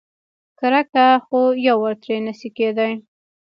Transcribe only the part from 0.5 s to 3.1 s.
کرکه خو یوار ترې نشي کېدای.